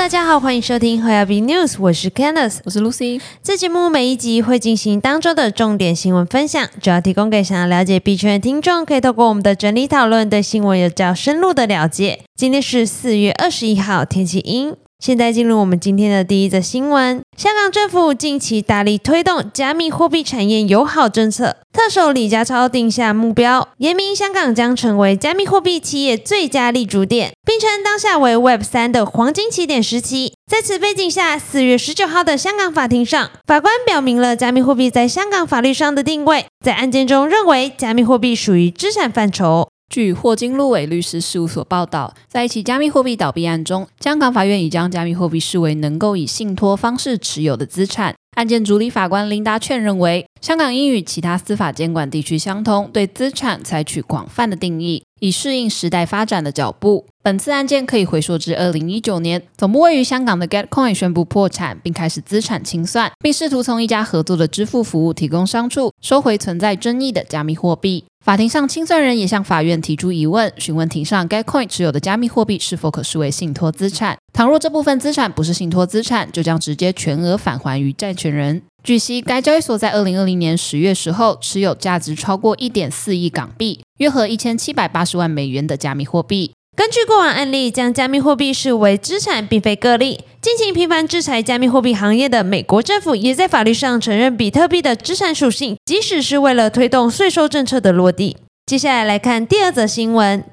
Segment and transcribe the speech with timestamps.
[0.00, 3.20] 大家好，欢迎收听 h a B News，我是 Candice，我是 Lucy。
[3.42, 12.20] 这节目每一集会进行当周的重点新闻分享，主要提供给想要了解币圈的听众，可以透过我们的整理讨论，对新闻有较深入的了解。
[12.34, 14.74] 今天是四月二十一号，天气阴。
[15.00, 30.34] 现在进入我们今天的第一则新闻：香港政府近期大力推动加密货币产业友好政策，特首李家超定下目标，言明香港将成为加密货币企业最佳立足点，并称当下为 Web 三的黄金起点时期。
[30.46, 39.70] 在此背景下，四月十九号的香港法庭上，法官表明了加密货币在香港法律上的定位，在案件中认为加密货币属于资产范畴。
[39.90, 48.14] 据霍金路伟律师事务所报道，在一起加密货币倒闭案中，香港法院已将加密货币视为能够以信托方式持有的资产。
[48.36, 57.06] 案件主理法官琳达劝认为，香港应与其他司法监管地区相通，对资产采取广泛的定义，以适应时代发展的脚步。
[57.24, 68.04] 本次案件可以回溯至二零一九年，总部位于香港的 GetCoin 宣布破产，并开始资产清算，并试图从一家合作的支付服务提供商处收回存在争议的加密货币。
[68.22, 74.18] 法庭上，清算人也向法院提出疑问，询问庭上该 Coin 持有的加密货币是否可视为信托资产。
[74.34, 78.62] 倘若这部分资产不是信托资产，就将直接全额返还于债权人。
[78.84, 86.52] 据悉，该交易所在二零二零年十月时候持有价值超过一点四亿港币，约合一千七百八十万美元的加密货币。
[86.80, 90.20] 根据过往案例，将加密货币视为资产并非个例。
[90.40, 98.38] 近期频繁制裁加密货币行业的美国政府，也在法律上承认比特币的资产属性，即使是为了推动税收政策的落地。
[98.70, 100.44] 接下来来看第二则新闻。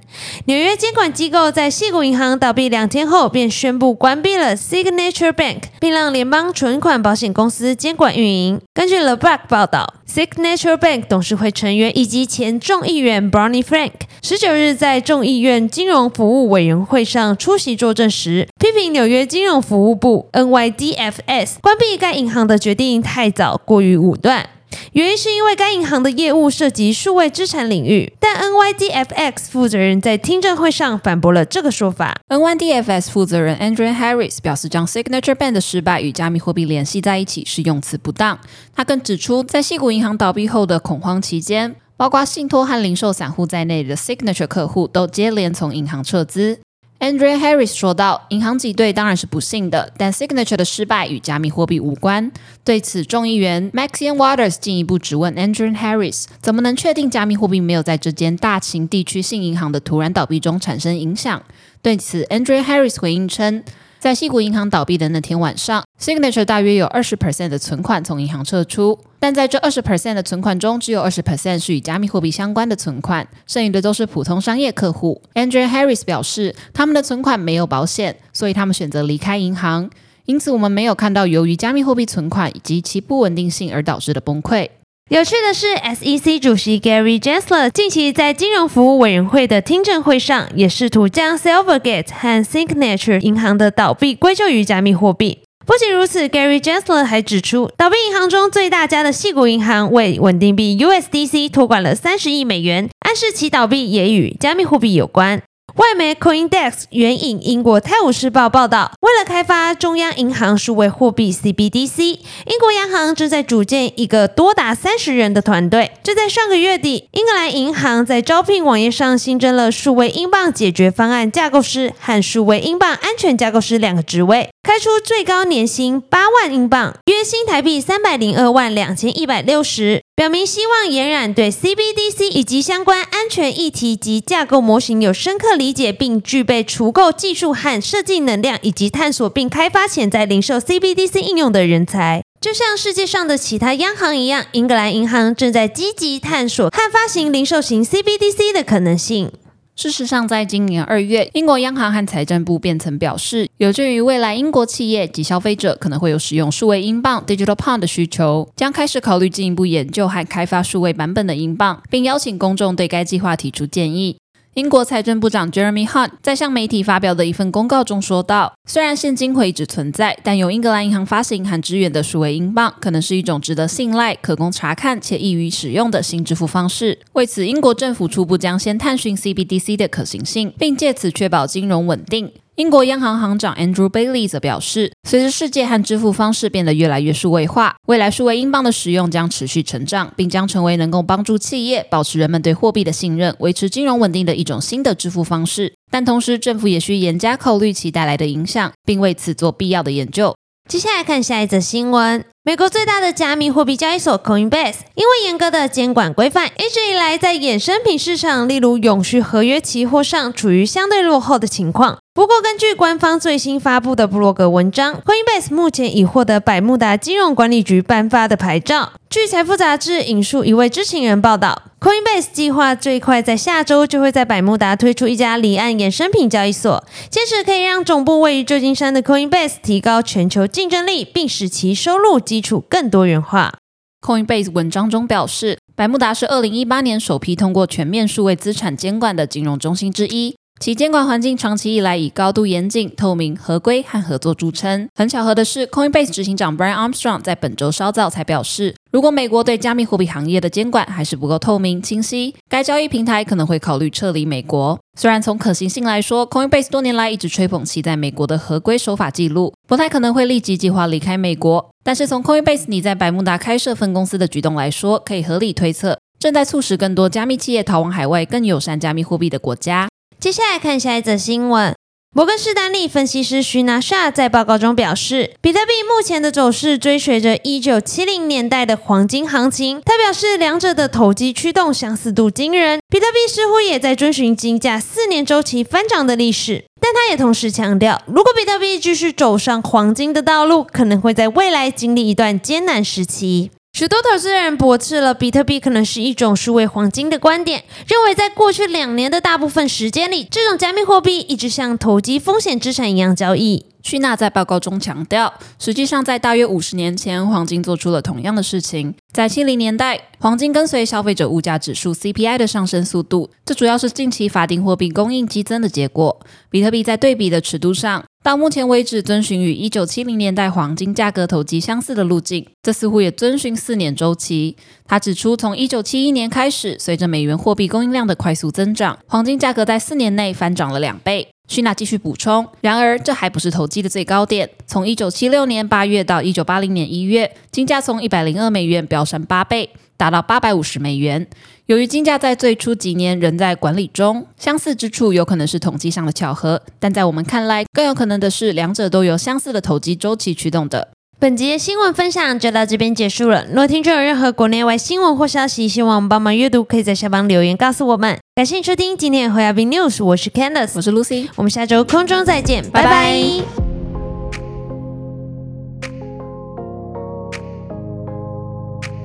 [0.45, 8.59] 纽约监管机构在西谷银行倒闭两天后，便宣布关闭了 Signature Bank，并让联邦存款保险公司监管运营。
[8.73, 13.91] 根据 The Block 报道，Signature Bank 董事会成员以及前众议员 Barney Frank
[14.23, 24.49] 十九日在众议院金融服务委员会上出席作证时，批评纽约金融服务部 NYDFS 关闭该银行的决定太早，过于武断。
[24.94, 32.20] 原因是因为该银行的业务涉及数位资产领域，但 NYDFX 负责人在听证会上反驳了这个说法。
[32.30, 38.39] NYDFS 负责人 Andrew Harris 表示，将 Signature Bank 的失败与加密货币联系在一起是用词不当。
[38.76, 46.60] 他更指出，在西谷银行倒闭后的恐慌期间，包括信托和零售散户在内的 Signature 客户都接连从银行撤资。
[46.99, 52.31] Andrea Harris 说道：“银行挤兑当然是不幸的，但 Signature 的失败与加密货币无关。”
[52.65, 61.43] 对此，众议员 Maxine Waters 进一步质问 Andrea Harris：“ 怎么能确定加密货币没有在这间大型地区性银行的突然倒闭中产生影响？”
[61.83, 63.63] 对此，Andrea Harris 回应称。
[64.07, 75.21] 在西谷银行倒闭的那天晚上，Signature 大约有二十 percent 的存款从银行撤出，但在这二十 percent 的存款中，只有二十 percent 是与加密货币相关的存款，剩余的都是普通商业客户。
[75.33, 79.89] Andrea Harris 表示，他们的存款没有保险，所以他们选择离开银行。
[80.23, 84.69] 因此，我们没有看到由于加密货币存款以及其不稳定性而导致的崩溃。
[85.09, 95.39] 有趣的是，SEC 主席 Gary Gensler 近期在金融服务委员会的听证会上，也试图将 Silvergate 和 Signature 银行的倒闭归咎于加密货币。
[95.65, 105.41] 不仅如此，Gary Gensler 还指出，倒闭银行中最大家的细谷银行为稳定币 USDC 托管了三十亿美元，暗示其倒闭也与加密货币有关。
[105.77, 115.92] 外媒 CoinDesk 援引英国《泰晤士报》报道，为了开发中央银行数位货币 CBDC，英国央行正在组建一个多达三十人的团队。
[116.02, 130.01] 就在上个月底，英格兰银行在招聘网页上新增了数位英镑解决方案架构师和数位英镑安全架构师两个职位，开出最高年薪八万英镑，约新台币三百零二万两千一百六十。
[130.18, 142.24] 表明希望延染对 CBDC 以及相关安全议题及架构模型有深刻理解，并具备足够技术和设计能量，以及探索并开发潜在零售 CBDC 应用的人才。
[142.42, 149.31] 就像世界上的其他央行一样，英格兰银行正在积极探索和发行零售型 CBDC 的可能性。
[149.77, 164.18] 事实上，在今年二月，英国央行和财政部便曾表示，有鉴于未来英国企业及消费者可能会有使用数位英镑 （digital pound） 的需求，将开始考虑进一步研究和开发数位版本的英镑，并邀请公众对该计划提出建议。
[164.57, 176.98] 英国财政部长 Jeremy Hunt 在向媒体发表的一份公告中说道：“虽然现金会一直存在，但由英格兰银行发行和支援的数位英镑可能是一种值得信赖、可供查看且易于使用的新支付方式。
[177.13, 195.75] 为此，英国政府初步将先探寻 CBDC 的可行性，并借此确保金融稳定。”英国央行行长 Andrew Bailey 则表示，随着世界和支付方式变得越来越数位化，未来数位英镑的使用将持续成长，并将成为能够帮助企业保持人们对货币的信任、维持金融稳定的一种新的支付方式。
[195.92, 200.36] 但同时，政府也需严加考虑其带来的影响，并为此做必要的研究。
[200.68, 202.25] 接下来看下一则新闻。
[202.44, 212.00] 美国最大的加密货币交易所 Coinbase，因为严格的监管规范，一直以来在衍生品市场，例如永续合约期货上，处于相对落后的情况。
[212.18, 218.94] 不过，根据官方最新发布的布洛格文章，Coinbase 目前已获得百慕达金融管理局颁发的牌照。
[219.08, 233.54] 据财富杂志引述一位知情人报道，Coinbase 计划最快在下周就会在百慕达推出一家离岸衍生品交易所，届时可以让总部位于旧金山的 Coinbase 提高全球竞争力，并使其收入基础更多元化。
[234.02, 240.36] Coinbase 文章中表示，百慕达是二零一八年首批通过全面数位资产监管的金融中心之一。
[240.59, 244.89] 其监管环境长期以来以高度严谨、透明、合规和合作著称。
[244.95, 254.80] 很巧合的是，Coinbase 执行长 Brian Armstrong 在本周稍早才表示，如果美国对加密货币行业的监管还是不够透明、清晰，该交易平台可能会考虑撤离美国。
[254.98, 261.69] 虽然从可行性来说，Coinbase 多年来一直吹捧其在美国的合规守法记录，不太可能会立即计划离开美国。
[261.83, 269.88] 但是从 Coinbase 你在百慕达开设分公司的举动来说，可以合理推测，正在促使更多加密企业逃往海外更友善加密货币的国家。
[270.19, 271.75] 接下来看下一则新闻。
[272.16, 279.80] 摩根士丹利分析师徐纳夏在报告中表示，比特币目前的走势追随着一九七零年代的黄金行情。
[279.86, 286.66] 他表示，两者的投机驱动相似度惊人，比特币似乎也在遵循金价四年周期翻涨的历史。
[286.81, 293.52] 但他也同时强调，如果比特币继续走上黄金的道路，可能会在未来经历一段艰难时期。
[293.77, 303.68] 许多投资人驳斥了比特币可能是一种数位黄金的观点，认为在过去两年的大部分时间里，这种加密货币一直像投机风险资产一样交易。
[303.88, 308.94] 屈纳在报告中强调，实际上在大约五十年前，黄金做出了同样的事情。
[309.13, 316.19] 在七零年代，黄金跟随消费者物价指数 CPI 的上升速度，这主要是近期法定货币供应激增的结果。
[316.50, 318.04] 比特币在对比的尺度上。
[318.22, 324.57] 到目前为止，遵循与一九七零年代黄金价格投机相似的路径，这似乎也遵循四年周期。
[324.86, 331.30] 他指出，从一九七一年开始，随着美元货币供应量的快速增长，黄金价格在四年内翻涨了两倍。
[331.48, 334.50] 徐娜继续补充，然而这还不是投机的最高点。
[334.66, 341.26] 从一九七六年八月到一九八零年一月，金价从一百零二美元飙升八倍，达到八百五十美元。
[341.68, 350.97] 由于金价在最初几年仍在管理中，相似之处有可能是统计上的巧合，但在我们看来，更有可能的是两者都由相似的投机周期驱动的。
[351.19, 353.44] 本集的新闻分享就到这边结束了。
[353.50, 358.19] 如果听众有任何国内外新闻或消息，希望我们帮忙阅读，可以在下方留言告诉我们。
[358.36, 363.67] 感谢收听今天的 h o y a b News，我是 Candice，我是 Lucy，我们下周空中再见，拜拜。